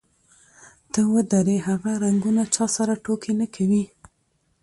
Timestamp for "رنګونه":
2.03-2.43